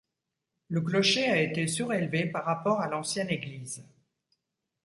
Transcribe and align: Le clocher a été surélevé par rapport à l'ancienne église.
Le 0.67 0.81
clocher 0.81 1.29
a 1.29 1.39
été 1.39 1.67
surélevé 1.67 2.25
par 2.25 2.43
rapport 2.45 2.79
à 2.81 2.87
l'ancienne 2.87 3.29
église. 3.29 3.85